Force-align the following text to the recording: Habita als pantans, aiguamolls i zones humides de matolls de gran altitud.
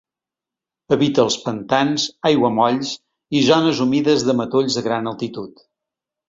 Habita 0.95 1.19
als 1.23 1.35
pantans, 1.43 2.05
aiguamolls 2.29 2.95
i 3.41 3.43
zones 3.51 3.83
humides 3.87 4.27
de 4.31 4.37
matolls 4.41 4.79
de 4.81 4.85
gran 4.89 5.13
altitud. 5.15 5.63